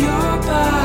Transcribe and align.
your 0.00 0.10
body. 0.46 0.79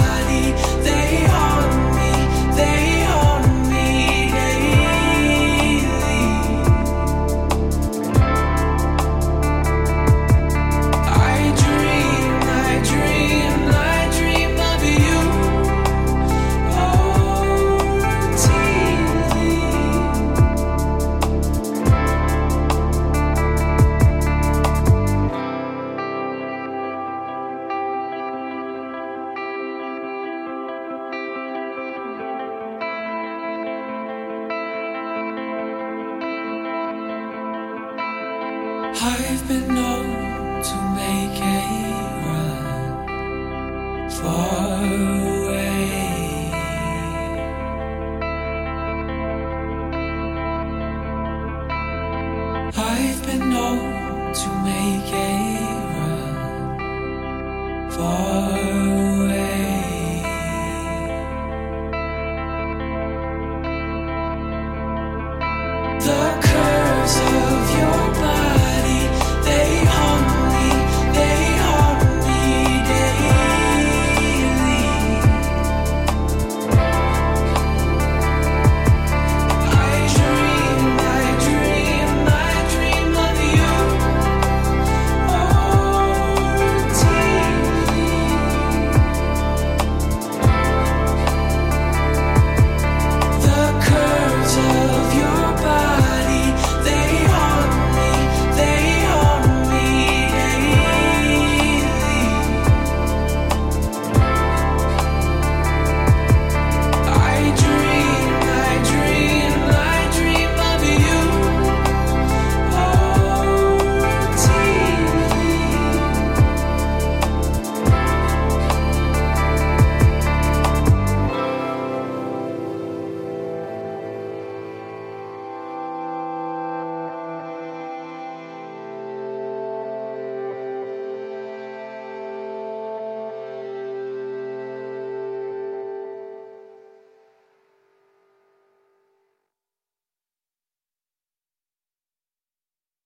I've 39.01 39.47
been 39.47 39.67
known 39.67 40.63
to 40.63 40.75
make 40.95 41.39
a 41.41 41.93
run 42.25 44.09
far 44.09 44.83
away. 44.83 46.51
I've 52.77 53.25
been 53.25 53.49
known 53.49 54.33
to 54.33 54.49
make 54.63 55.11
a 55.13 55.35
run 55.97 56.31
far 57.91 58.84